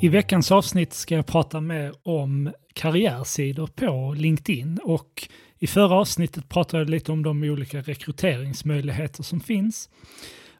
I 0.00 0.08
veckans 0.08 0.52
avsnitt 0.52 0.92
ska 0.92 1.14
jag 1.14 1.26
prata 1.26 1.60
mer 1.60 1.92
om 2.02 2.52
karriärsidor 2.72 3.66
på 3.66 4.14
LinkedIn 4.16 4.78
och 4.84 5.28
i 5.58 5.66
förra 5.66 5.94
avsnittet 5.94 6.48
pratade 6.48 6.82
jag 6.82 6.90
lite 6.90 7.12
om 7.12 7.22
de 7.22 7.42
olika 7.42 7.80
rekryteringsmöjligheter 7.80 9.22
som 9.22 9.40
finns. 9.40 9.88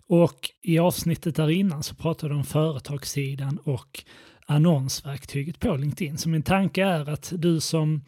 Och 0.08 0.50
i 0.62 0.78
avsnittet 0.78 1.36
där 1.36 1.50
innan 1.50 1.82
så 1.82 1.94
pratade 1.94 2.32
jag 2.32 2.38
om 2.38 2.44
företagssidan 2.44 3.58
och 3.64 4.04
annonsverktyget 4.46 5.60
på 5.60 5.76
LinkedIn. 5.76 6.18
Så 6.18 6.28
min 6.28 6.42
tanke 6.42 6.84
är 6.84 7.10
att 7.10 7.32
du 7.36 7.60
som 7.60 8.00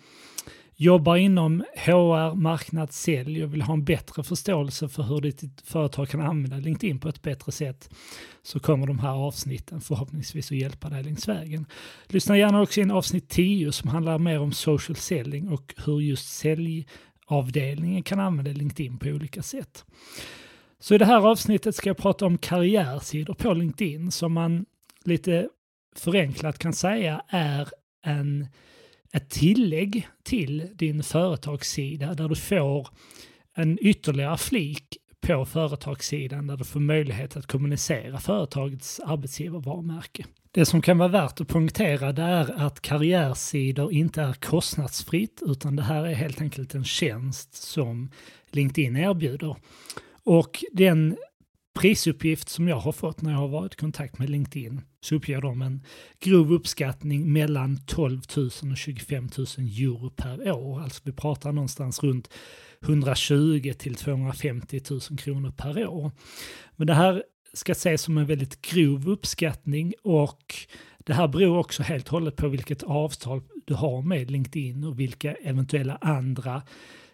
jobbar 0.82 1.16
inom 1.16 1.64
HR, 1.76 2.34
marknad, 2.34 2.92
sälj 2.92 3.44
och 3.44 3.54
vill 3.54 3.62
ha 3.62 3.74
en 3.74 3.84
bättre 3.84 4.22
förståelse 4.22 4.88
för 4.88 5.02
hur 5.02 5.20
ditt 5.20 5.60
företag 5.64 6.08
kan 6.08 6.20
använda 6.20 6.56
LinkedIn 6.56 7.00
på 7.00 7.08
ett 7.08 7.22
bättre 7.22 7.52
sätt 7.52 7.90
så 8.42 8.60
kommer 8.60 8.86
de 8.86 8.98
här 8.98 9.26
avsnitten 9.26 9.80
förhoppningsvis 9.80 10.50
att 10.50 10.58
hjälpa 10.58 10.88
dig 10.88 11.02
längs 11.02 11.28
vägen. 11.28 11.66
Lyssna 12.06 12.38
gärna 12.38 12.62
också 12.62 12.80
in 12.80 12.90
avsnitt 12.90 13.28
10 13.28 13.72
som 13.72 13.90
handlar 13.90 14.18
mer 14.18 14.40
om 14.40 14.52
social 14.52 14.96
selling 14.96 15.48
och 15.48 15.74
hur 15.86 16.00
just 16.00 16.28
säljavdelningen 16.28 18.02
kan 18.02 18.20
använda 18.20 18.50
LinkedIn 18.50 18.98
på 18.98 19.08
olika 19.08 19.42
sätt. 19.42 19.84
Så 20.78 20.94
i 20.94 20.98
det 20.98 21.04
här 21.04 21.30
avsnittet 21.30 21.76
ska 21.76 21.90
jag 21.90 21.96
prata 21.96 22.26
om 22.26 22.38
karriärsidor 22.38 23.34
på 23.34 23.54
LinkedIn 23.54 24.10
som 24.10 24.32
man 24.32 24.66
lite 25.04 25.48
förenklat 25.96 26.58
kan 26.58 26.72
säga 26.72 27.22
är 27.28 27.68
en 28.02 28.46
ett 29.12 29.30
tillägg 29.30 30.08
till 30.22 30.68
din 30.74 31.02
företagssida 31.02 32.14
där 32.14 32.28
du 32.28 32.36
får 32.36 32.88
en 33.54 33.78
ytterligare 33.80 34.38
flik 34.38 34.96
på 35.20 35.44
företagssidan 35.44 36.46
där 36.46 36.56
du 36.56 36.64
får 36.64 36.80
möjlighet 36.80 37.36
att 37.36 37.46
kommunicera 37.46 38.20
företagets 38.20 39.00
arbetsgivarvarumärke. 39.00 40.24
Det 40.52 40.66
som 40.66 40.82
kan 40.82 40.98
vara 40.98 41.08
värt 41.08 41.40
att 41.40 41.48
punktera 41.48 42.12
det 42.12 42.22
är 42.22 42.66
att 42.66 42.80
karriärsidor 42.80 43.92
inte 43.92 44.22
är 44.22 44.32
kostnadsfritt 44.32 45.42
utan 45.46 45.76
det 45.76 45.82
här 45.82 46.06
är 46.06 46.14
helt 46.14 46.40
enkelt 46.40 46.74
en 46.74 46.84
tjänst 46.84 47.54
som 47.54 48.10
LinkedIn 48.50 48.96
erbjuder. 48.96 49.56
Och 50.24 50.64
den 50.72 51.16
prisuppgift 51.74 52.48
som 52.48 52.68
jag 52.68 52.76
har 52.76 52.92
fått 52.92 53.22
när 53.22 53.30
jag 53.30 53.38
har 53.38 53.48
varit 53.48 53.74
i 53.74 53.76
kontakt 53.76 54.18
med 54.18 54.30
LinkedIn 54.30 54.80
så 55.00 55.14
uppger 55.14 55.40
de 55.40 55.62
en 55.62 55.84
grov 56.20 56.52
uppskattning 56.52 57.32
mellan 57.32 57.78
12 57.86 58.20
000 58.36 58.46
och 58.46 58.76
25 58.76 59.28
000 59.38 59.46
euro 59.58 60.10
per 60.10 60.52
år. 60.52 60.80
Alltså 60.80 61.00
vi 61.04 61.12
pratar 61.12 61.52
någonstans 61.52 62.02
runt 62.02 62.30
120 62.82 63.72
till 63.78 63.94
250 63.94 64.80
000 64.90 65.00
kronor 65.00 65.50
per 65.50 65.86
år. 65.86 66.10
Men 66.76 66.86
det 66.86 66.94
här 66.94 67.22
ska 67.52 67.72
ses 67.72 68.02
som 68.02 68.18
en 68.18 68.26
väldigt 68.26 68.62
grov 68.62 69.08
uppskattning 69.08 69.94
och 70.02 70.54
det 70.98 71.14
här 71.14 71.28
beror 71.28 71.58
också 71.58 71.82
helt 71.82 72.06
och 72.06 72.12
hållet 72.12 72.36
på 72.36 72.48
vilket 72.48 72.82
avtal 72.82 73.42
du 73.64 73.74
har 73.74 74.02
med 74.02 74.30
LinkedIn 74.30 74.84
och 74.84 75.00
vilka 75.00 75.32
eventuella 75.32 75.96
andra 76.00 76.62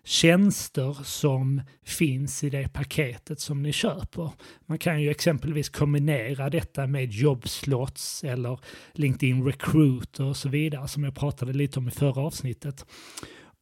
tjänster 0.06 0.96
som 1.04 1.62
finns 1.84 2.44
i 2.44 2.50
det 2.50 2.68
paketet 2.68 3.40
som 3.40 3.62
ni 3.62 3.72
köper. 3.72 4.30
Man 4.66 4.78
kan 4.78 5.02
ju 5.02 5.10
exempelvis 5.10 5.68
kombinera 5.68 6.50
detta 6.50 6.86
med 6.86 7.12
jobbslots 7.12 8.24
eller 8.24 8.60
LinkedIn 8.92 9.44
Recruiter 9.44 10.24
och 10.24 10.36
så 10.36 10.48
vidare 10.48 10.88
som 10.88 11.04
jag 11.04 11.14
pratade 11.14 11.52
lite 11.52 11.78
om 11.78 11.88
i 11.88 11.90
förra 11.90 12.20
avsnittet. 12.20 12.86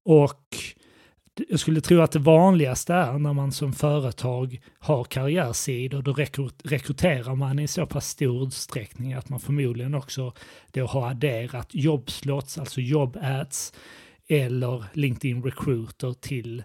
Och 0.04 0.56
jag 1.48 1.60
skulle 1.60 1.80
tro 1.80 2.00
att 2.00 2.12
det 2.12 2.18
vanligaste 2.18 2.94
är 2.94 3.18
när 3.18 3.32
man 3.32 3.52
som 3.52 3.72
företag 3.72 4.60
har 4.78 5.04
karriärsidor, 5.04 6.02
då 6.02 6.12
rekryterar 6.64 7.34
man 7.34 7.58
i 7.58 7.68
så 7.68 7.86
pass 7.86 8.08
stor 8.08 8.46
utsträckning 8.46 9.12
att 9.12 9.28
man 9.28 9.40
förmodligen 9.40 9.94
också 9.94 10.32
då 10.72 10.86
har 10.86 11.10
adderat 11.10 11.68
jobbslots, 11.74 12.58
alltså 12.58 12.80
jobb 12.80 13.16
ads, 13.22 13.72
eller 14.28 14.84
LinkedIn 14.92 15.42
Recruiter 15.42 16.12
till 16.12 16.62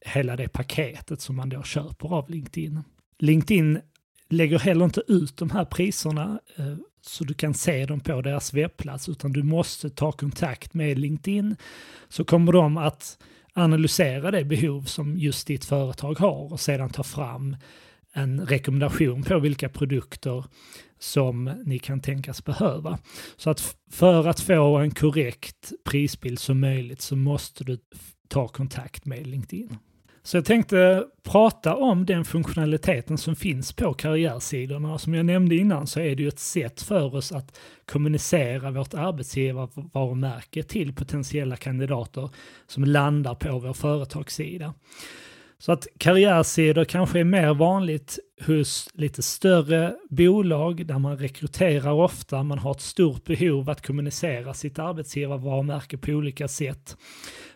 hela 0.00 0.36
det 0.36 0.48
paketet 0.48 1.20
som 1.20 1.36
man 1.36 1.48
då 1.48 1.62
köper 1.62 2.14
av 2.14 2.30
LinkedIn. 2.30 2.80
LinkedIn 3.18 3.80
lägger 4.28 4.58
heller 4.58 4.84
inte 4.84 5.02
ut 5.08 5.36
de 5.36 5.50
här 5.50 5.64
priserna 5.64 6.40
eh, 6.56 6.76
så 7.00 7.24
du 7.24 7.34
kan 7.34 7.54
se 7.54 7.86
dem 7.86 8.00
på 8.00 8.22
deras 8.22 8.54
webbplats 8.54 9.08
utan 9.08 9.32
du 9.32 9.42
måste 9.42 9.90
ta 9.90 10.12
kontakt 10.12 10.74
med 10.74 10.98
LinkedIn 10.98 11.56
så 12.08 12.24
kommer 12.24 12.52
de 12.52 12.76
att 12.76 13.18
analysera 13.54 14.30
det 14.30 14.44
behov 14.44 14.82
som 14.82 15.18
just 15.18 15.46
ditt 15.46 15.64
företag 15.64 16.18
har 16.18 16.52
och 16.52 16.60
sedan 16.60 16.90
ta 16.90 17.02
fram 17.02 17.56
en 18.12 18.46
rekommendation 18.46 19.22
på 19.22 19.38
vilka 19.38 19.68
produkter 19.68 20.44
som 20.98 21.44
ni 21.64 21.78
kan 21.78 22.00
tänkas 22.00 22.44
behöva. 22.44 22.98
Så 23.36 23.50
att 23.50 23.76
för 23.90 24.26
att 24.26 24.40
få 24.40 24.78
en 24.78 24.90
korrekt 24.90 25.72
prisbild 25.84 26.38
som 26.38 26.60
möjligt 26.60 27.00
så 27.00 27.16
måste 27.16 27.64
du 27.64 27.78
ta 28.28 28.48
kontakt 28.48 29.04
med 29.04 29.26
LinkedIn. 29.26 29.76
Så 30.22 30.36
jag 30.36 30.44
tänkte 30.44 31.04
prata 31.22 31.76
om 31.76 32.06
den 32.06 32.24
funktionaliteten 32.24 33.18
som 33.18 33.36
finns 33.36 33.72
på 33.72 33.94
karriärsidorna. 33.94 34.98
Som 34.98 35.14
jag 35.14 35.26
nämnde 35.26 35.56
innan 35.56 35.86
så 35.86 36.00
är 36.00 36.16
det 36.16 36.22
ju 36.22 36.28
ett 36.28 36.38
sätt 36.38 36.82
för 36.82 37.14
oss 37.14 37.32
att 37.32 37.58
kommunicera 37.86 38.70
vårt 38.70 38.94
arbetsgivarvarumärke 38.94 40.62
till 40.62 40.94
potentiella 40.94 41.56
kandidater 41.56 42.30
som 42.66 42.84
landar 42.84 43.34
på 43.34 43.58
vår 43.58 43.72
företagssida. 43.72 44.74
Så 45.60 45.72
att 45.72 45.86
karriärsidor 45.98 46.84
kanske 46.84 47.20
är 47.20 47.24
mer 47.24 47.54
vanligt 47.54 48.18
hos 48.46 48.88
lite 48.92 49.22
större 49.22 49.96
bolag 50.10 50.86
där 50.86 50.98
man 50.98 51.16
rekryterar 51.16 51.92
ofta, 51.92 52.42
man 52.42 52.58
har 52.58 52.70
ett 52.70 52.80
stort 52.80 53.24
behov 53.24 53.70
att 53.70 53.86
kommunicera 53.86 54.54
sitt 54.54 54.78
arbetsgivarvarumärke 54.78 55.98
på 55.98 56.12
olika 56.12 56.48
sätt. 56.48 56.96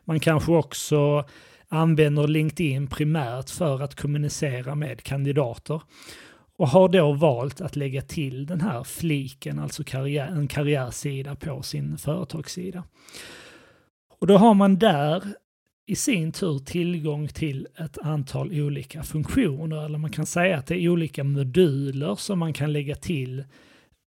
Man 0.05 0.21
kanske 0.21 0.53
också 0.53 1.25
använder 1.69 2.29
LinkedIn 2.29 2.87
primärt 2.87 3.51
för 3.51 3.83
att 3.83 3.95
kommunicera 3.95 4.75
med 4.75 5.03
kandidater 5.03 5.83
och 6.57 6.69
har 6.69 6.89
då 6.89 7.13
valt 7.13 7.61
att 7.61 7.77
lägga 7.77 8.03
till 8.03 8.47
den 8.47 8.61
här 8.61 8.85
fliken, 8.85 9.59
alltså 9.59 9.85
karriär, 9.85 10.27
en 10.27 10.49
karriärsida 10.49 11.35
på 11.35 11.63
sin 11.63 11.99
företagssida. 11.99 12.85
Och 14.21 14.27
då 14.27 14.37
har 14.37 14.55
man 14.55 14.79
där 14.79 15.23
i 15.87 15.97
sin 15.97 16.33
tur 16.33 16.59
tillgång 16.59 17.29
till 17.29 17.69
ett 17.79 17.99
antal 17.99 18.53
olika 18.53 19.03
funktioner, 19.03 19.85
eller 19.85 19.99
man 19.99 20.11
kan 20.11 20.27
säga 20.27 20.59
att 20.59 20.67
det 20.67 20.83
är 20.83 20.89
olika 20.89 21.25
moduler 21.25 22.15
som 22.15 22.39
man 22.39 22.53
kan 22.53 22.73
lägga 22.73 22.95
till 22.95 23.45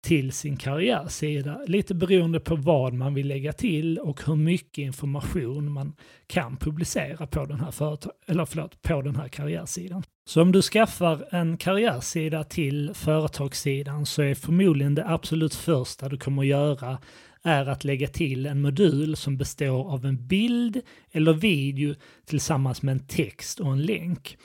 till 0.05 0.31
sin 0.31 0.57
karriärsida, 0.57 1.61
lite 1.67 1.95
beroende 1.95 2.39
på 2.39 2.55
vad 2.55 2.93
man 2.93 3.13
vill 3.13 3.27
lägga 3.27 3.53
till 3.53 3.99
och 3.99 4.21
hur 4.25 4.35
mycket 4.35 4.77
information 4.77 5.71
man 5.71 5.93
kan 6.27 6.57
publicera 6.57 7.27
på 7.27 7.45
den 7.45 7.59
här, 7.59 7.71
företag, 7.71 8.11
eller 8.27 8.45
förlåt, 8.45 8.81
på 8.81 9.01
den 9.01 9.15
här 9.15 9.27
karriärsidan. 9.27 10.03
Så 10.29 10.41
om 10.41 10.51
du 10.51 10.61
skaffar 10.61 11.35
en 11.35 11.57
karriärsida 11.57 12.43
till 12.43 12.91
företagssidan 12.93 14.05
så 14.05 14.21
är 14.21 14.35
förmodligen 14.35 14.95
det 14.95 15.07
absolut 15.07 15.55
första 15.55 16.09
du 16.09 16.17
kommer 16.17 16.41
att 16.41 16.47
göra 16.47 16.97
är 17.45 17.65
att 17.65 17.83
lägga 17.83 18.07
till 18.07 18.45
en 18.45 18.61
modul 18.61 19.15
som 19.15 19.37
består 19.37 19.91
av 19.91 20.05
en 20.05 20.27
bild 20.27 20.81
eller 21.11 21.33
video 21.33 21.95
tillsammans 22.25 22.81
med 22.81 22.91
en 22.91 23.07
text 23.07 23.59
och 23.59 23.71
en 23.71 23.81
länk. 23.81 24.37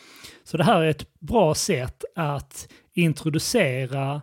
Så 0.44 0.56
det 0.56 0.64
här 0.64 0.82
är 0.82 0.90
ett 0.90 1.20
bra 1.20 1.54
sätt 1.54 2.04
att 2.14 2.68
introducera 2.92 4.22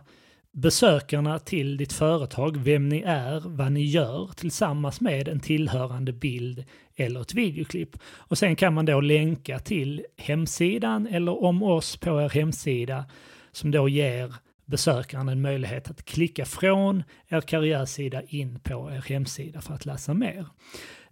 besökarna 0.52 1.38
till 1.38 1.76
ditt 1.76 1.92
företag, 1.92 2.56
vem 2.56 2.88
ni 2.88 3.02
är, 3.06 3.40
vad 3.40 3.72
ni 3.72 3.84
gör 3.84 4.30
tillsammans 4.36 5.00
med 5.00 5.28
en 5.28 5.40
tillhörande 5.40 6.12
bild 6.12 6.64
eller 6.96 7.20
ett 7.20 7.34
videoklipp. 7.34 7.98
Och 8.04 8.38
sen 8.38 8.56
kan 8.56 8.74
man 8.74 8.86
då 8.86 9.00
länka 9.00 9.58
till 9.58 10.04
hemsidan 10.16 11.06
eller 11.06 11.42
om 11.42 11.62
oss 11.62 11.96
på 11.96 12.22
er 12.22 12.28
hemsida 12.28 13.04
som 13.52 13.70
då 13.70 13.88
ger 13.88 14.34
besökaren 14.68 15.28
en 15.28 15.42
möjlighet 15.42 15.90
att 15.90 16.04
klicka 16.04 16.44
från 16.44 17.02
er 17.28 17.40
karriärsida 17.40 18.22
in 18.22 18.60
på 18.60 18.90
er 18.90 19.04
hemsida 19.08 19.60
för 19.60 19.74
att 19.74 19.86
läsa 19.86 20.14
mer. 20.14 20.46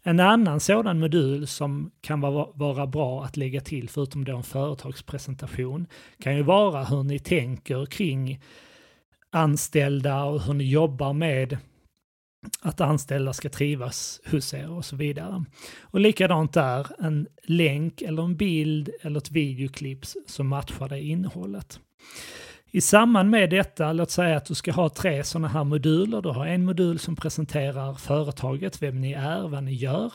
En 0.03 0.20
annan 0.20 0.61
sådan 0.61 0.99
modul 0.99 1.47
som 1.47 1.91
kan 2.00 2.20
vara, 2.20 2.49
vara 2.55 2.87
bra 2.87 3.25
att 3.25 3.37
lägga 3.37 3.61
till, 3.61 3.88
förutom 3.88 4.25
då 4.25 4.37
en 4.37 4.43
företagspresentation, 4.43 5.87
kan 6.19 6.37
ju 6.37 6.43
vara 6.43 6.85
hur 6.85 7.03
ni 7.03 7.19
tänker 7.19 7.87
kring 7.87 8.41
anställda 9.31 10.25
och 10.25 10.43
hur 10.43 10.55
ni 10.55 10.64
jobbar 10.64 11.12
med 11.12 11.58
att 12.61 12.81
anställda 12.81 13.32
ska 13.32 13.49
trivas 13.49 14.20
hos 14.31 14.55
er 14.55 14.70
och 14.70 14.85
så 14.85 14.97
vidare. 14.97 15.44
Och 15.81 16.00
likadant 16.00 16.53
där, 16.53 16.87
en 16.99 17.29
länk 17.43 18.03
eller 18.03 18.23
en 18.23 18.37
bild 18.37 18.91
eller 19.03 19.19
ett 19.19 19.31
videoklipp 19.31 20.05
som 20.26 20.49
matchar 20.49 20.88
det 20.88 21.00
innehållet. 21.00 21.81
I 22.76 22.81
samband 22.81 23.31
med 23.31 23.50
detta, 23.50 23.93
låt 23.93 24.11
säga 24.11 24.37
att 24.37 24.44
du 24.44 24.55
ska 24.55 24.73
ha 24.73 24.88
tre 24.88 25.25
sådana 25.25 25.49
här 25.49 25.64
moduler. 25.64 26.23
Du 26.23 26.28
har 26.28 26.46
en 26.46 26.64
modul 26.64 26.99
som 26.99 27.17
presenterar 27.17 27.94
företaget, 27.94 28.82
vem 28.82 29.00
ni 29.00 29.12
är, 29.12 29.49
vad 29.49 29.64
ni 29.64 29.75
gör. 29.75 30.12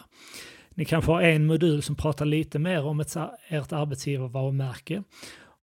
Ni 0.70 0.86
kanske 0.86 1.12
har 1.12 1.22
en 1.22 1.46
modul 1.46 1.82
som 1.82 1.96
pratar 1.96 2.26
lite 2.26 2.60
mer 2.60 2.86
om 2.86 3.00
ett, 3.00 3.16
ert 3.48 3.72
arbetsgivarvarumärke. 3.72 5.04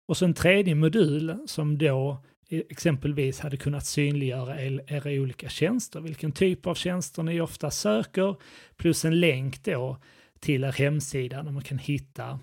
Och 0.06 0.16
så 0.16 0.24
en 0.24 0.34
tredje 0.34 0.74
modul 0.74 1.38
som 1.46 1.78
då 1.78 2.22
e-, 2.50 2.62
exempelvis 2.70 3.40
hade 3.40 3.56
kunnat 3.56 3.86
synliggöra 3.86 4.60
era 4.86 5.10
olika 5.10 5.48
tjänster, 5.48 6.00
vilken 6.00 6.32
typ 6.32 6.66
av 6.66 6.74
tjänster 6.74 7.22
ni 7.22 7.40
ofta 7.40 7.70
söker, 7.70 8.36
plus 8.76 9.04
en 9.04 9.20
länk 9.20 9.64
då 9.64 9.98
till 10.40 10.64
er 10.64 10.72
hemsida 10.72 11.42
där 11.42 11.52
man 11.52 11.62
kan 11.62 11.78
hitta 11.78 12.38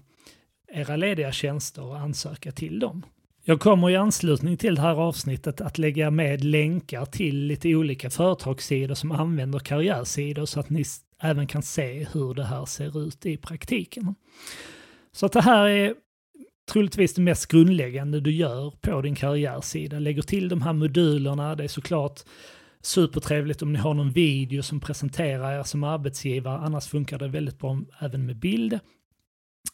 era 0.68 0.96
lediga 0.96 1.32
tjänster 1.32 1.84
och 1.84 1.98
ansöka 1.98 2.52
till 2.52 2.80
dem. 2.80 3.04
Jag 3.44 3.60
kommer 3.60 3.90
i 3.90 3.96
anslutning 3.96 4.58
till 4.58 4.76
det 4.76 4.82
här 4.82 4.96
avsnittet 4.96 5.62
att 5.62 5.78
lägga 5.78 6.12
med 6.12 6.44
länkar 6.44 7.06
till 7.06 7.46
lite 7.46 7.76
olika 7.76 8.10
företagssidor 8.10 8.96
som 8.96 9.12
använder 9.12 9.60
karriärsidor 9.60 10.46
så 10.46 10.60
att 10.60 10.70
ni 10.70 10.84
även 11.22 11.48
kan 11.48 11.64
se 11.64 12.08
hur 12.14 12.34
det 12.34 12.44
här 12.44 12.66
ser 12.66 13.08
ut 13.08 13.26
i 13.26 13.38
praktiken. 13.38 14.16
Så 15.12 15.26
att 15.26 15.32
det 15.32 15.42
här 15.42 15.68
är 15.68 15.94
troligtvis 16.72 17.14
det 17.14 17.22
mest 17.22 17.48
grundläggande 17.48 18.20
du 18.20 18.32
gör 18.32 18.74
på 18.82 19.02
din 19.02 19.16
karriärsida. 19.16 20.00
Lägger 20.00 20.22
till 20.22 20.50
de 20.50 20.62
här 20.62 20.74
modulerna, 20.74 21.56
det 21.56 21.64
är 21.64 21.68
såklart 21.68 22.20
supertrevligt 22.82 23.62
om 23.62 23.74
ni 23.74 23.80
har 23.80 23.94
någon 23.94 24.12
video 24.12 24.64
som 24.64 24.80
presenterar 24.80 25.60
er 25.60 25.64
som 25.64 25.84
arbetsgivare, 25.84 26.58
annars 26.58 26.88
funkar 26.88 27.20
det 27.20 27.28
väldigt 27.28 27.60
bra 27.60 27.82
även 28.00 28.26
med 28.26 28.40
bild. 28.40 28.80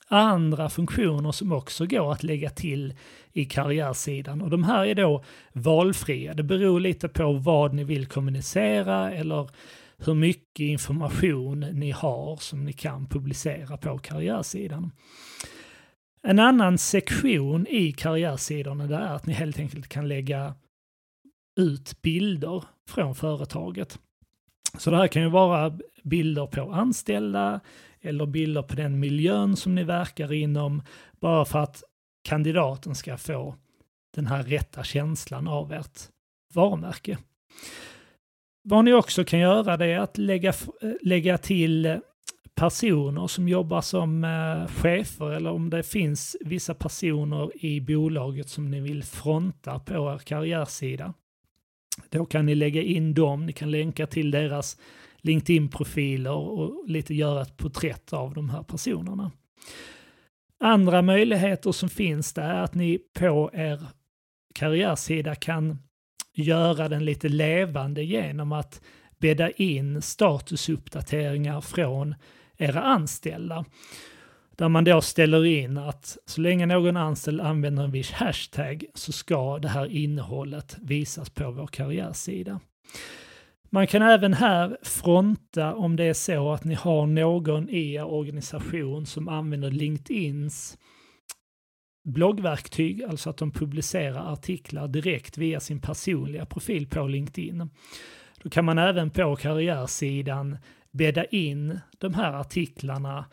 Andra 0.10 0.70
funktioner 0.70 1.32
som 1.32 1.52
också 1.52 1.86
går 1.86 2.12
att 2.12 2.24
lägga 2.24 2.50
till 2.50 2.94
i 3.34 3.46
karriärsidan 3.46 4.42
och 4.42 4.50
de 4.50 4.64
här 4.64 4.86
är 4.86 4.96
då 4.96 5.24
valfria. 5.54 6.34
Det 6.34 6.44
beror 6.44 6.80
lite 6.80 7.08
på 7.08 7.34
vad 7.34 7.74
ni 7.74 7.84
vill 7.84 8.06
kommunicera 8.06 9.12
eller 9.12 9.50
hur 9.98 10.14
mycket 10.14 10.60
information 10.60 11.60
ni 11.60 11.92
har 11.92 12.38
som 12.38 12.66
ni 12.66 12.74
kan 12.74 13.08
publicera 13.08 13.78
på 13.78 13.98
karriärsidan. 13.98 14.92
En 16.24 16.40
annan 16.40 16.78
sektion 16.78 17.68
i 17.68 17.92
karriärsidorna 17.92 18.84
är 18.84 19.16
att 19.16 19.26
ni 19.26 19.34
helt 19.34 19.60
enkelt 19.60 19.88
kan 19.88 20.08
lägga 20.08 20.56
ut 21.60 22.02
bilder 22.02 22.64
från 22.90 23.16
företaget. 23.16 24.00
Så 24.78 24.92
det 24.92 24.98
här 24.98 25.08
kan 25.08 25.22
ju 25.22 25.30
vara 25.30 25.80
bilder 26.04 26.46
på 26.46 26.72
anställda 26.72 27.60
eller 28.08 28.26
bilder 28.26 28.62
på 28.62 28.76
den 28.76 29.00
miljön 29.00 29.56
som 29.56 29.76
ni 29.76 29.84
verkar 29.84 30.34
inom 30.34 30.82
bara 31.20 31.46
för 31.46 31.60
att 31.60 31.84
kandidaten 32.24 32.96
ska 32.96 33.18
få 33.18 33.56
den 34.16 34.28
här 34.28 34.44
rätta 34.44 34.84
känslan 34.84 35.48
av 35.48 35.74
ert 35.74 36.00
varumärke. 36.54 37.18
Vad 38.64 38.86
ni 38.86 38.94
också 38.94 39.24
kan 39.24 39.40
göra 39.40 39.78
det 39.78 39.86
är 39.86 40.00
att 40.00 40.18
lägga, 40.18 40.50
eh, 40.82 40.92
lägga 41.02 41.38
till 41.38 41.86
eh, 41.86 41.98
personer 42.56 43.28
som 43.28 43.50
jobbar 43.50 43.82
som 43.82 44.24
eh, 44.24 44.68
chefer 44.68 45.32
eller 45.32 45.52
om 45.52 45.70
det 45.70 45.84
finns 45.84 46.38
vissa 46.42 46.74
personer 46.74 47.66
i 47.66 47.82
bolaget 47.82 48.50
som 48.50 48.72
ni 48.72 48.80
vill 48.80 49.04
fronta 49.04 49.80
på 49.80 49.94
er 49.94 50.18
karriärsida. 50.18 51.14
Då 52.10 52.26
kan 52.26 52.46
ni 52.46 52.56
lägga 52.56 52.82
in 52.82 53.14
dem, 53.14 53.46
ni 53.46 53.54
kan 53.54 53.72
länka 53.72 54.08
till 54.08 54.32
deras 54.32 54.78
LinkedIn-profiler 55.28 56.32
och 56.32 56.90
lite 56.90 57.14
göra 57.14 57.42
ett 57.42 57.58
porträtt 57.58 58.14
av 58.14 58.34
de 58.34 58.50
här 58.50 58.64
personerna. 58.64 59.32
Andra 60.60 61.02
möjligheter 61.02 61.72
som 61.72 61.90
finns 61.90 62.34
där 62.34 62.50
är 62.50 62.64
att 62.64 62.76
ni 62.76 63.00
på 63.20 63.50
er 63.54 63.80
karriärsida 64.56 65.36
kan 65.36 65.78
göra 66.34 66.90
den 66.90 67.06
lite 67.06 67.30
levande 67.30 68.04
genom 68.04 68.52
att 68.52 68.82
bädda 69.20 69.50
in 69.50 70.02
statusuppdateringar 70.02 71.62
från 71.62 72.16
era 72.58 72.82
anställda. 72.82 73.66
Där 74.56 74.70
man 74.70 74.84
då 74.84 75.02
ställer 75.02 75.46
in 75.46 75.78
att 75.78 76.18
så 76.26 76.42
länge 76.42 76.66
någon 76.66 76.98
anställd 76.98 77.42
använder 77.42 77.84
en 77.84 77.92
viss 77.92 78.12
hashtag 78.12 78.86
så 78.94 79.12
ska 79.12 79.60
det 79.60 79.68
här 79.68 79.86
innehållet 79.86 80.78
visas 80.82 81.30
på 81.30 81.52
vår 81.52 81.68
karriärsida. 81.68 82.60
Man 83.70 83.88
kan 83.88 84.02
även 84.02 84.34
här 84.34 84.78
fronta 84.82 85.76
om 85.76 85.96
det 85.96 86.04
är 86.04 86.14
så 86.14 86.52
att 86.52 86.64
ni 86.64 86.74
har 86.74 87.06
någon 87.06 87.70
i 87.70 87.94
er 87.94 88.04
organisation 88.04 89.06
som 89.06 89.28
använder 89.28 89.72
LinkedIns 89.72 90.78
bloggverktyg, 92.04 93.04
alltså 93.04 93.30
att 93.30 93.38
de 93.38 93.52
publicerar 93.52 94.34
artiklar 94.34 94.88
direkt 94.88 95.38
via 95.38 95.60
sin 95.60 95.82
personliga 95.82 96.46
profil 96.46 96.88
på 96.88 97.08
LinkedIn. 97.08 97.70
Då 98.44 98.50
kan 98.50 98.66
man 98.66 98.78
även 98.78 99.10
på 99.10 99.36
karriärsidan 99.36 100.58
bädda 100.92 101.26
in 101.26 101.80
de 101.98 102.14
här 102.14 102.34
artiklarna 102.34 103.26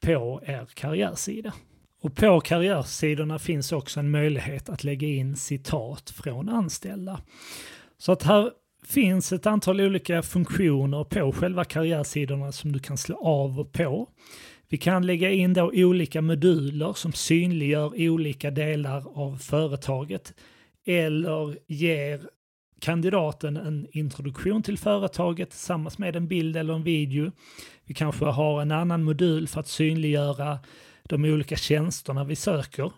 på 0.00 0.42
er 0.46 0.66
karriärsida. 0.74 1.52
Och 2.00 2.16
på 2.16 2.40
karriärsidorna 2.40 3.38
finns 3.38 3.72
också 3.72 4.00
en 4.00 4.10
möjlighet 4.10 4.68
att 4.68 4.84
lägga 4.84 5.08
in 5.08 5.36
citat 5.36 6.10
från 6.10 6.48
anställda. 6.48 7.20
Så 7.98 8.12
att 8.12 8.22
här 8.22 8.50
finns 8.88 9.32
ett 9.32 9.46
antal 9.46 9.80
olika 9.80 10.22
funktioner 10.22 11.04
på 11.04 11.32
själva 11.32 11.64
karriärsidorna 11.64 12.52
som 12.52 12.72
du 12.72 12.78
kan 12.78 12.98
slå 12.98 13.16
av 13.16 13.60
och 13.60 13.72
på. 13.72 14.08
Vi 14.68 14.78
kan 14.78 15.06
lägga 15.06 15.30
in 15.30 15.54
då 15.54 15.70
olika 15.74 16.22
moduler 16.22 16.92
som 16.92 17.12
synliggör 17.12 18.10
olika 18.10 18.50
delar 18.50 19.18
av 19.18 19.36
företaget 19.36 20.34
eller 20.86 21.56
ger 21.66 22.20
kandidaten 22.80 23.56
en 23.56 23.86
introduktion 23.92 24.62
till 24.62 24.78
företaget 24.78 25.50
tillsammans 25.50 25.98
med 25.98 26.16
en 26.16 26.28
bild 26.28 26.56
eller 26.56 26.74
en 26.74 26.82
video. 26.82 27.32
Vi 27.84 27.94
kanske 27.94 28.24
har 28.24 28.62
en 28.62 28.72
annan 28.72 29.04
modul 29.04 29.48
för 29.48 29.60
att 29.60 29.68
synliggöra 29.68 30.58
de 31.02 31.24
olika 31.24 31.56
tjänsterna 31.56 32.24
vi 32.24 32.36
söker. 32.36 32.92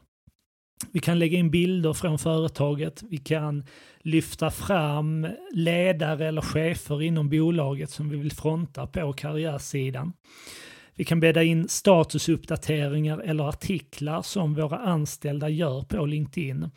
Vi 0.92 1.00
kan 1.00 1.18
lägga 1.18 1.38
in 1.38 1.50
bilder 1.50 1.92
från 1.92 2.18
företaget. 2.18 3.02
Vi 3.02 3.18
kan 3.18 3.64
lyfta 4.02 4.50
fram 4.50 5.26
ledare 5.52 6.28
eller 6.28 6.42
chefer 6.42 7.02
inom 7.02 7.28
bolaget 7.28 7.90
som 7.90 8.08
vi 8.08 8.16
vill 8.16 8.32
fronta 8.32 8.86
på 8.86 9.12
karriärsidan. 9.12 10.12
Vi 10.94 11.04
kan 11.04 11.20
bädda 11.20 11.42
in 11.42 11.68
statusuppdateringar 11.68 13.18
eller 13.18 13.44
artiklar 13.48 14.22
som 14.22 14.54
våra 14.54 14.78
anställda 14.78 15.48
gör 15.48 15.82
på 15.82 16.06
LinkedIn. 16.06 16.70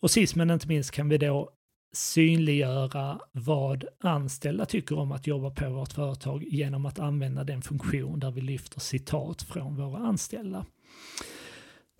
Och 0.00 0.10
sist 0.10 0.34
men 0.34 0.50
inte 0.50 0.68
minst 0.68 0.90
kan 0.90 1.08
vi 1.08 1.18
då 1.18 1.50
synliggöra 1.92 3.20
vad 3.32 3.84
anställda 4.00 4.66
tycker 4.66 4.98
om 4.98 5.12
att 5.12 5.26
jobba 5.26 5.50
på 5.50 5.70
vårt 5.70 5.92
företag 5.92 6.44
genom 6.44 6.86
att 6.86 6.98
använda 6.98 7.44
den 7.44 7.62
funktion 7.62 8.20
där 8.20 8.30
vi 8.30 8.40
lyfter 8.40 8.80
citat 8.80 9.42
från 9.42 9.76
våra 9.76 9.98
anställda. 9.98 10.66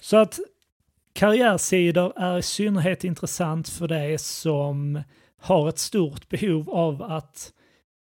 Så 0.00 0.16
att 0.16 0.38
karriärsidor 1.18 2.12
är 2.16 2.38
i 2.38 2.42
synnerhet 2.42 3.04
intressant 3.04 3.68
för 3.68 3.88
dig 3.88 4.18
som 4.18 5.02
har 5.40 5.68
ett 5.68 5.78
stort 5.78 6.28
behov 6.28 6.70
av 6.70 7.02
att 7.02 7.52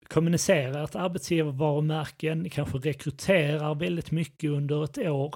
kommunicera 0.08 0.84
ett 0.84 0.96
arbetsgivarvarumärke. 0.96 2.34
Ni 2.34 2.50
kanske 2.50 2.78
rekryterar 2.78 3.74
väldigt 3.74 4.10
mycket 4.10 4.50
under 4.50 4.84
ett 4.84 4.98
år. 4.98 5.34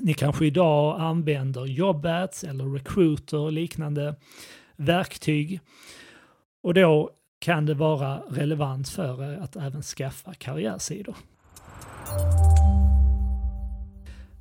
Ni 0.00 0.14
kanske 0.14 0.46
idag 0.46 1.00
använder 1.00 1.66
jobbats 1.66 2.44
eller 2.44 2.64
recruiter 2.64 3.38
och 3.38 3.52
liknande 3.52 4.16
verktyg. 4.76 5.60
Och 6.62 6.74
då 6.74 7.10
kan 7.38 7.66
det 7.66 7.74
vara 7.74 8.18
relevant 8.18 8.88
för 8.88 9.32
er 9.32 9.38
att 9.38 9.56
även 9.56 9.82
skaffa 9.82 10.34
karriärsidor. 10.34 11.16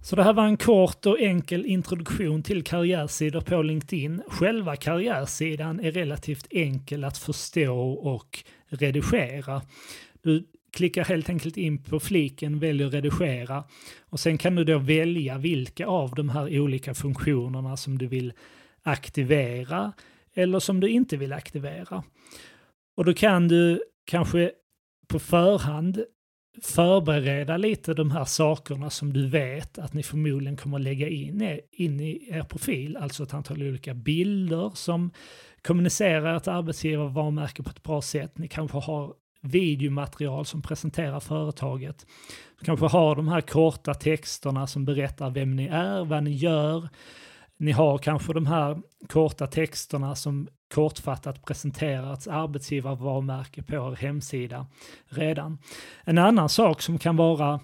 Så 0.03 0.15
det 0.15 0.23
här 0.23 0.33
var 0.33 0.45
en 0.45 0.57
kort 0.57 1.05
och 1.05 1.19
enkel 1.19 1.65
introduktion 1.65 2.43
till 2.43 2.63
karriärsidor 2.63 3.41
på 3.41 3.61
LinkedIn. 3.61 4.21
Själva 4.27 4.75
karriärsidan 4.75 5.79
är 5.79 5.91
relativt 5.91 6.47
enkel 6.49 7.03
att 7.03 7.17
förstå 7.17 7.91
och 7.91 8.43
redigera. 8.67 9.61
Du 10.21 10.47
klickar 10.71 11.05
helt 11.05 11.29
enkelt 11.29 11.57
in 11.57 11.83
på 11.83 11.99
fliken, 11.99 12.59
väljer 12.59 12.89
redigera 12.89 13.63
och 14.09 14.19
sen 14.19 14.37
kan 14.37 14.55
du 14.55 14.63
då 14.63 14.77
välja 14.77 15.37
vilka 15.37 15.87
av 15.87 16.15
de 16.15 16.29
här 16.29 16.59
olika 16.59 16.93
funktionerna 16.93 17.77
som 17.77 17.97
du 17.97 18.07
vill 18.07 18.33
aktivera 18.83 19.93
eller 20.33 20.59
som 20.59 20.79
du 20.79 20.89
inte 20.89 21.17
vill 21.17 21.33
aktivera. 21.33 22.03
Och 22.95 23.05
då 23.05 23.13
kan 23.13 23.47
du 23.47 23.83
kanske 24.05 24.51
på 25.07 25.19
förhand 25.19 26.03
förbereda 26.63 27.57
lite 27.57 27.93
de 27.93 28.11
här 28.11 28.25
sakerna 28.25 28.89
som 28.89 29.13
du 29.13 29.27
vet 29.27 29.77
att 29.77 29.93
ni 29.93 30.03
förmodligen 30.03 30.57
kommer 30.57 30.79
lägga 30.79 31.07
in, 31.07 31.59
in 31.71 31.99
i 31.99 32.27
er 32.31 32.43
profil, 32.43 32.97
alltså 32.97 33.23
ett 33.23 33.33
antal 33.33 33.63
olika 33.63 33.93
bilder 33.93 34.71
som 34.75 35.11
kommunicerar 35.61 36.37
ett 36.37 36.47
arbetsgivarvarumärke 36.47 37.63
på 37.63 37.69
ett 37.69 37.83
bra 37.83 38.01
sätt. 38.01 38.37
Ni 38.37 38.47
kanske 38.47 38.77
har 38.77 39.13
videomaterial 39.41 40.45
som 40.45 40.61
presenterar 40.61 41.19
företaget. 41.19 42.05
Du 42.59 42.65
kanske 42.65 42.85
har 42.85 43.15
de 43.15 43.27
här 43.27 43.41
korta 43.41 43.93
texterna 43.93 44.67
som 44.67 44.85
berättar 44.85 45.29
vem 45.29 45.55
ni 45.55 45.67
är, 45.67 46.05
vad 46.05 46.23
ni 46.23 46.31
gör, 46.31 46.89
ni 47.61 47.71
har 47.71 47.97
kanske 47.97 48.33
de 48.33 48.45
här 48.45 48.77
korta 49.07 49.47
texterna 49.47 50.15
som 50.15 50.47
kortfattat 50.73 51.45
presenterar 51.45 52.13
ett 52.13 52.27
arbetsgivarvarumärke 52.27 53.63
på 53.63 53.75
er 53.75 53.95
hemsida 53.95 54.67
redan. 55.05 55.57
En 56.03 56.17
annan 56.17 56.49
sak 56.49 56.81
som 56.81 56.99
kan 56.99 57.15
vara 57.15 57.59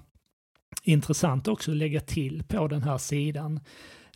intressant 0.83 1.47
också 1.47 1.71
att 1.71 1.77
lägga 1.77 1.99
till 1.99 2.43
på 2.43 2.67
den 2.67 2.83
här 2.83 2.97
sidan 2.97 3.59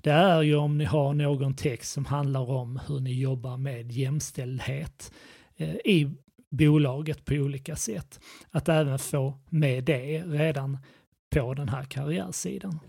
det 0.03 0.11
är 0.11 0.41
ju 0.41 0.55
om 0.55 0.77
ni 0.77 0.85
har 0.85 1.13
någon 1.13 1.53
text 1.53 1.91
som 1.91 2.05
handlar 2.05 2.49
om 2.51 2.79
hur 2.87 2.99
ni 2.99 3.19
jobbar 3.19 3.57
med 3.57 3.91
jämställdhet 3.91 5.11
eh, 5.57 5.75
i 5.75 6.15
bolaget 6.49 7.25
på 7.25 7.33
olika 7.33 7.75
sätt. 7.75 8.19
Att 8.51 8.69
även 8.69 8.99
få 8.99 9.39
med 9.49 9.83
det 9.83 10.23
redan 10.23 10.77
på 11.29 11.53
den 11.53 11.69
här 11.69 11.83
karriärsidan. 11.83 12.79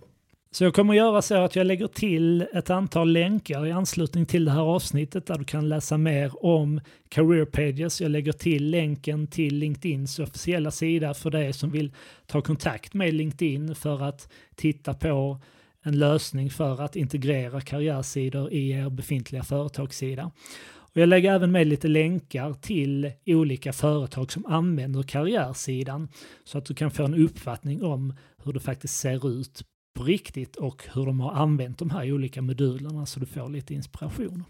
Så 0.54 0.64
jag 0.64 0.74
kommer 0.74 0.94
göra 0.94 1.22
så 1.22 1.34
att 1.34 1.56
jag 1.56 1.66
lägger 1.66 1.86
till 1.86 2.46
ett 2.52 2.70
antal 2.70 3.12
länkar 3.12 3.66
i 3.66 3.72
anslutning 3.72 4.26
till 4.26 4.44
det 4.44 4.50
här 4.50 4.60
avsnittet 4.60 5.26
där 5.26 5.38
du 5.38 5.44
kan 5.44 5.68
läsa 5.68 5.98
mer 5.98 6.44
om 6.44 6.80
Career 7.08 7.44
Pages. 7.44 8.00
Jag 8.00 8.10
lägger 8.10 8.32
till 8.32 8.70
länken 8.70 9.26
till 9.26 9.54
LinkedIns 9.54 10.18
officiella 10.18 10.70
sida 10.70 11.14
för 11.14 11.30
dig 11.30 11.52
som 11.52 11.70
vill 11.70 11.92
ta 12.26 12.40
kontakt 12.40 12.94
med 12.94 13.14
LinkedIn 13.14 13.74
för 13.74 14.02
att 14.02 14.32
titta 14.54 14.94
på 14.94 15.40
en 15.82 15.98
lösning 15.98 16.50
för 16.50 16.82
att 16.82 16.96
integrera 16.96 17.60
karriärsidor 17.60 18.52
i 18.52 18.70
er 18.70 18.90
befintliga 18.90 19.42
företagssida. 19.42 20.30
Och 20.74 20.96
jag 20.96 21.08
lägger 21.08 21.34
även 21.34 21.52
med 21.52 21.66
lite 21.66 21.88
länkar 21.88 22.52
till 22.52 23.12
olika 23.26 23.72
företag 23.72 24.32
som 24.32 24.46
använder 24.46 25.02
karriärsidan 25.02 26.08
så 26.44 26.58
att 26.58 26.64
du 26.64 26.74
kan 26.74 26.90
få 26.90 27.04
en 27.04 27.14
uppfattning 27.14 27.82
om 27.82 28.14
hur 28.44 28.52
det 28.52 28.60
faktiskt 28.60 29.00
ser 29.00 29.28
ut 29.28 29.62
på 29.94 30.02
riktigt 30.02 30.56
och 30.56 30.84
hur 30.94 31.06
de 31.06 31.20
har 31.20 31.32
använt 31.32 31.78
de 31.78 31.90
här 31.90 32.12
olika 32.12 32.42
modulerna 32.42 33.06
så 33.06 33.20
du 33.20 33.26
får 33.26 33.48
lite 33.48 33.74
inspiration. 33.74 34.44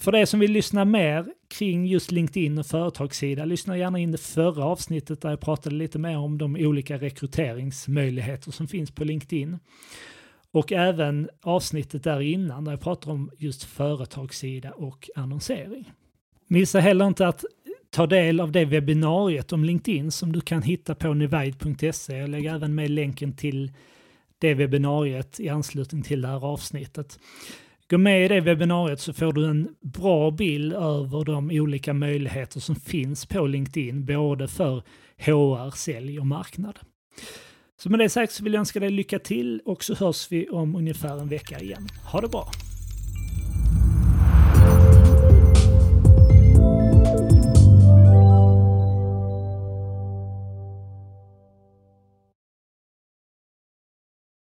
För 0.00 0.12
dig 0.12 0.26
som 0.26 0.40
vill 0.40 0.52
lyssna 0.52 0.84
mer 0.84 1.26
kring 1.48 1.86
just 1.86 2.10
LinkedIn 2.10 2.58
och 2.58 2.66
företagssida, 2.66 3.44
lyssna 3.44 3.78
gärna 3.78 3.98
in 3.98 4.12
det 4.12 4.18
förra 4.18 4.64
avsnittet 4.64 5.20
där 5.20 5.30
jag 5.30 5.40
pratade 5.40 5.76
lite 5.76 5.98
mer 5.98 6.18
om 6.18 6.38
de 6.38 6.56
olika 6.56 6.98
rekryteringsmöjligheter 6.98 8.50
som 8.50 8.68
finns 8.68 8.90
på 8.90 9.04
LinkedIn. 9.04 9.58
Och 10.50 10.72
även 10.72 11.28
avsnittet 11.42 12.04
där 12.04 12.20
innan 12.20 12.64
där 12.64 12.72
jag 12.72 12.80
pratar 12.80 13.10
om 13.10 13.30
just 13.38 13.64
företagssida 13.64 14.70
och 14.70 15.10
annonsering. 15.14 15.92
Missa 16.46 16.80
heller 16.80 17.06
inte 17.06 17.28
att 17.28 17.44
ta 17.90 18.06
del 18.06 18.40
av 18.40 18.52
det 18.52 18.64
webbinariet 18.64 19.52
om 19.52 19.64
LinkedIn 19.64 20.10
som 20.10 20.32
du 20.32 20.40
kan 20.40 20.62
hitta 20.62 20.94
på 20.94 21.14
nivide.se. 21.14 22.16
Jag 22.16 22.28
lägger 22.28 22.54
även 22.54 22.74
med 22.74 22.90
länken 22.90 23.32
till 23.32 23.72
det 24.38 24.54
webbinariet 24.54 25.40
i 25.40 25.48
anslutning 25.48 26.02
till 26.02 26.22
det 26.22 26.28
här 26.28 26.44
avsnittet. 26.44 27.18
Gå 27.90 27.98
med 27.98 28.24
i 28.24 28.28
det 28.28 28.40
webbinariet 28.40 29.00
så 29.00 29.12
får 29.12 29.32
du 29.32 29.46
en 29.46 29.68
bra 29.80 30.30
bild 30.30 30.72
över 30.72 31.24
de 31.24 31.50
olika 31.50 31.94
möjligheter 31.94 32.60
som 32.60 32.76
finns 32.76 33.26
på 33.26 33.46
LinkedIn, 33.46 34.04
både 34.04 34.48
för 34.48 34.82
HR, 35.18 35.76
sälj 35.76 36.18
och 36.18 36.26
marknad. 36.26 36.78
Så 37.80 37.90
med 37.90 37.98
det 37.98 38.08
sagt 38.08 38.32
så 38.32 38.44
vill 38.44 38.52
jag 38.52 38.60
önska 38.60 38.80
dig 38.80 38.90
lycka 38.90 39.18
till 39.18 39.60
och 39.64 39.84
så 39.84 39.94
hörs 39.94 40.32
vi 40.32 40.48
om 40.48 40.76
ungefär 40.76 41.20
en 41.20 41.28
vecka 41.28 41.60
igen. 41.60 41.88
Ha 42.12 42.20
det 42.20 42.28
bra! 42.28 42.50